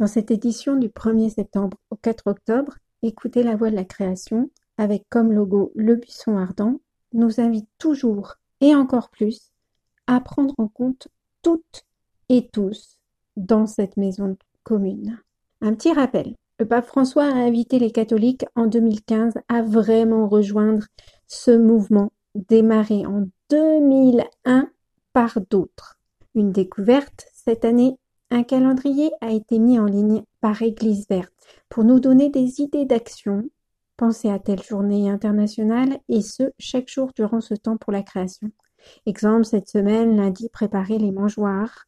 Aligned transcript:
Dans 0.00 0.08
cette 0.08 0.32
édition 0.32 0.76
du 0.76 0.88
1er 0.88 1.30
septembre 1.30 1.76
au 1.90 1.96
4 1.96 2.26
octobre, 2.26 2.74
Écoutez 3.02 3.42
la 3.42 3.56
voix 3.56 3.70
de 3.70 3.76
la 3.76 3.84
création, 3.84 4.50
avec 4.76 5.04
comme 5.08 5.32
logo 5.32 5.72
le 5.74 5.96
buisson 5.96 6.36
ardent, 6.36 6.80
nous 7.14 7.40
invite 7.40 7.68
toujours 7.78 8.34
et 8.60 8.74
encore 8.74 9.08
plus 9.08 9.52
à 10.06 10.20
prendre 10.20 10.54
en 10.58 10.68
compte 10.68 11.08
toutes 11.42 11.86
et 12.28 12.46
tous 12.48 12.98
dans 13.36 13.66
cette 13.66 13.96
maison 13.96 14.36
commune. 14.64 15.18
Un 15.62 15.74
petit 15.74 15.94
rappel, 15.94 16.34
le 16.58 16.66
pape 16.66 16.84
François 16.84 17.24
a 17.24 17.32
invité 17.34 17.78
les 17.78 17.90
catholiques 17.90 18.44
en 18.54 18.66
2015 18.66 19.34
à 19.48 19.62
vraiment 19.62 20.28
rejoindre 20.28 20.84
ce 21.26 21.52
mouvement 21.52 22.12
démarré 22.34 23.06
en 23.06 23.28
2001 23.48 24.68
par 25.14 25.38
d'autres. 25.48 25.98
Une 26.34 26.52
découverte 26.52 27.28
cette 27.32 27.64
année, 27.64 27.96
un 28.30 28.44
calendrier 28.44 29.10
a 29.20 29.32
été 29.32 29.58
mis 29.58 29.78
en 29.78 29.86
ligne 29.86 30.22
par 30.40 30.62
Église 30.62 31.06
Verte 31.08 31.32
pour 31.68 31.84
nous 31.84 32.00
donner 32.00 32.30
des 32.30 32.60
idées 32.60 32.84
d'action. 32.84 33.44
Pensez 33.96 34.30
à 34.30 34.38
telle 34.38 34.62
journée 34.62 35.10
internationale 35.10 35.98
et 36.08 36.22
ce, 36.22 36.44
chaque 36.58 36.88
jour 36.88 37.10
durant 37.14 37.40
ce 37.40 37.54
temps 37.54 37.76
pour 37.76 37.92
la 37.92 38.02
création. 38.02 38.50
Exemple, 39.04 39.44
cette 39.44 39.68
semaine, 39.68 40.16
lundi, 40.16 40.48
préparer 40.48 40.98
les 40.98 41.10
mangeoires, 41.10 41.86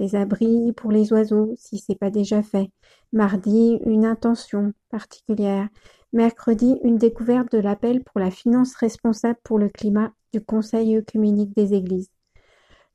des 0.00 0.16
abris 0.16 0.72
pour 0.72 0.90
les 0.90 1.12
oiseaux 1.12 1.54
si 1.56 1.78
c'est 1.78 1.98
pas 1.98 2.10
déjà 2.10 2.42
fait. 2.42 2.70
Mardi, 3.12 3.78
une 3.84 4.04
intention 4.04 4.72
particulière. 4.88 5.68
Mercredi, 6.12 6.78
une 6.82 6.96
découverte 6.96 7.52
de 7.52 7.58
l'appel 7.58 8.02
pour 8.02 8.20
la 8.20 8.30
finance 8.30 8.74
responsable 8.76 9.38
pour 9.44 9.58
le 9.58 9.68
climat 9.68 10.12
du 10.32 10.40
Conseil 10.40 10.96
œcuménique 10.96 11.54
des 11.54 11.74
Églises. 11.74 12.13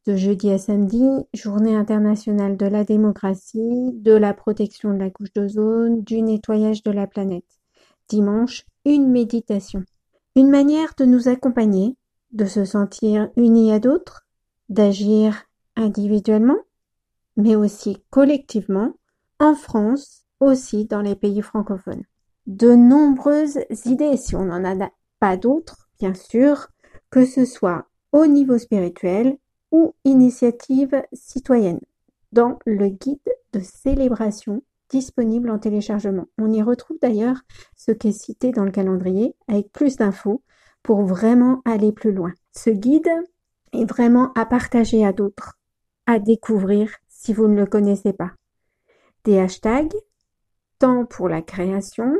De 0.09 0.15
jeudi 0.15 0.49
à 0.49 0.57
samedi, 0.57 1.07
journée 1.35 1.75
internationale 1.75 2.57
de 2.57 2.65
la 2.65 2.83
démocratie, 2.83 3.91
de 3.93 4.13
la 4.13 4.33
protection 4.33 4.91
de 4.91 4.97
la 4.97 5.11
couche 5.11 5.31
d'ozone, 5.33 6.01
du 6.01 6.23
nettoyage 6.23 6.81
de 6.81 6.89
la 6.89 7.05
planète. 7.05 7.59
Dimanche, 8.07 8.65
une 8.85 9.11
méditation. 9.11 9.83
Une 10.35 10.49
manière 10.49 10.95
de 10.97 11.05
nous 11.05 11.27
accompagner, 11.27 11.95
de 12.31 12.45
se 12.45 12.65
sentir 12.65 13.29
unis 13.37 13.71
à 13.71 13.77
d'autres, 13.77 14.25
d'agir 14.67 15.43
individuellement, 15.75 16.57
mais 17.37 17.55
aussi 17.55 18.01
collectivement, 18.09 18.93
en 19.39 19.53
France, 19.53 20.23
aussi 20.39 20.85
dans 20.85 21.03
les 21.03 21.15
pays 21.15 21.43
francophones. 21.43 22.05
De 22.47 22.73
nombreuses 22.73 23.59
idées, 23.85 24.17
si 24.17 24.35
on 24.35 24.45
n'en 24.45 24.65
a 24.65 24.89
pas 25.19 25.37
d'autres, 25.37 25.87
bien 25.99 26.15
sûr, 26.15 26.69
que 27.11 27.27
ce 27.27 27.45
soit 27.45 27.85
au 28.11 28.25
niveau 28.25 28.57
spirituel, 28.57 29.37
ou 29.71 29.93
initiative 30.05 31.03
citoyenne 31.13 31.79
dans 32.31 32.59
le 32.65 32.89
guide 32.89 33.19
de 33.53 33.59
célébration 33.59 34.63
disponible 34.89 35.49
en 35.49 35.59
téléchargement. 35.59 36.25
On 36.37 36.51
y 36.51 36.61
retrouve 36.61 36.97
d'ailleurs 37.01 37.41
ce 37.75 37.91
qui 37.91 38.09
est 38.09 38.11
cité 38.11 38.51
dans 38.51 38.65
le 38.65 38.71
calendrier 38.71 39.35
avec 39.47 39.71
plus 39.71 39.97
d'infos 39.97 40.43
pour 40.83 41.03
vraiment 41.03 41.61
aller 41.65 41.91
plus 41.91 42.11
loin. 42.11 42.33
Ce 42.51 42.69
guide 42.69 43.09
est 43.73 43.85
vraiment 43.85 44.31
à 44.33 44.45
partager 44.45 45.05
à 45.05 45.13
d'autres, 45.13 45.59
à 46.05 46.19
découvrir 46.19 46.91
si 47.07 47.33
vous 47.33 47.47
ne 47.47 47.55
le 47.55 47.65
connaissez 47.65 48.13
pas. 48.13 48.31
Des 49.25 49.37
hashtags, 49.37 49.93
temps 50.79 51.05
pour 51.05 51.29
la 51.29 51.41
création 51.41 52.15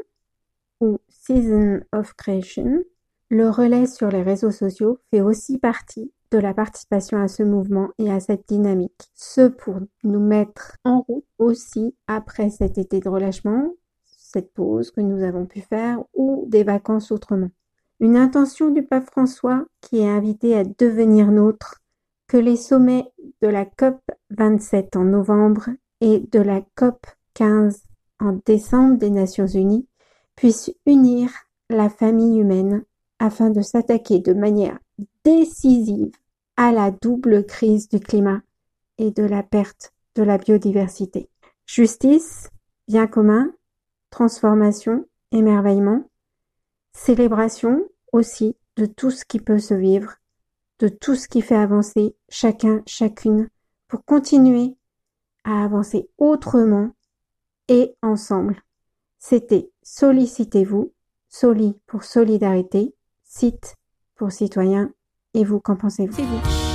ou 0.82 1.00
Season 1.10 1.82
of 1.92 2.14
Creation, 2.14 2.84
le 3.30 3.50
relais 3.50 3.88
sur 3.88 4.10
les 4.10 4.22
réseaux 4.22 4.52
sociaux 4.52 5.00
fait 5.10 5.22
aussi 5.22 5.58
partie 5.58 6.12
de 6.32 6.38
la 6.38 6.54
participation 6.54 7.22
à 7.22 7.28
ce 7.28 7.44
mouvement 7.44 7.90
et 7.98 8.12
à 8.12 8.20
cette 8.20 8.48
dynamique. 8.48 9.10
Ce 9.16 9.48
pour 9.48 9.80
nous 10.04 10.20
mettre 10.20 10.78
en 10.84 11.02
route 11.02 11.26
aussi 11.38 11.96
après 12.08 12.50
cet 12.50 12.78
été 12.78 13.00
de 13.00 13.10
relâchement, 13.10 13.74
cette 14.06 14.54
pause 14.54 14.92
que 14.92 15.02
nous 15.02 15.24
avons 15.24 15.46
pu 15.46 15.62
faire 15.62 16.04
ou 16.14 16.46
des 16.48 16.64
vacances 16.64 17.12
autrement. 17.12 17.50
Une 18.00 18.16
intention 18.16 18.70
du 18.70 18.84
pape 18.84 19.10
François 19.10 19.66
qui 19.82 20.00
est 20.00 20.10
invité 20.10 20.56
à 20.56 20.64
devenir 20.64 21.32
nôtre, 21.32 21.82
que 22.28 22.38
les 22.38 22.56
sommets 22.56 23.12
de 23.42 23.48
la 23.48 23.66
COP 23.66 24.00
27 24.30 24.96
en 24.96 25.04
novembre 25.04 25.70
et 26.00 26.20
de 26.32 26.40
la 26.40 26.62
COP 26.76 27.06
15 27.34 27.84
en 28.20 28.40
décembre 28.46 28.98
des 28.98 29.10
Nations 29.10 29.48
Unies 29.48 29.88
puissent 30.36 30.72
unir 30.86 31.32
la 31.70 31.90
famille 31.90 32.40
humaine 32.40 32.84
afin 33.20 33.50
de 33.50 33.62
s'attaquer 33.62 34.20
de 34.20 34.34
manière 34.34 34.80
décisive 35.24 36.12
à 36.58 36.72
la 36.72 36.92
double 36.92 37.46
crise 37.46 37.88
du 37.88 38.00
climat 38.00 38.42
et 38.98 39.12
de 39.12 39.24
la 39.24 39.44
perte 39.44 39.94
de 40.16 40.24
la 40.24 40.38
biodiversité. 40.38 41.30
Justice, 41.66 42.50
bien 42.88 43.08
commun, 43.08 43.54
transformation, 44.10 45.06
émerveillement, 45.32 46.10
célébration 46.94 47.88
aussi 48.12 48.56
de 48.76 48.86
tout 48.86 49.12
ce 49.12 49.24
qui 49.26 49.40
peut 49.40 49.60
se 49.60 49.74
vivre, 49.74 50.16
de 50.80 50.88
tout 50.88 51.16
ce 51.16 51.28
qui 51.28 51.42
fait 51.42 51.56
avancer 51.56 52.16
chacun, 52.30 52.82
chacune, 52.88 53.50
pour 53.88 54.04
continuer 54.06 54.76
à 55.44 55.64
avancer 55.64 56.10
autrement 56.18 56.92
et 57.68 57.96
ensemble. 58.02 58.62
C'était 59.18 59.70
Sollicitez-vous, 59.84 60.94
Soli 61.30 61.80
pour 61.88 62.04
solidarité, 62.04 62.96
Site 63.24 63.76
pour 64.16 64.32
citoyens 64.32 64.92
et 65.34 65.44
vous, 65.44 65.60
qu'en 65.60 65.76
pensez-vous? 65.76 66.69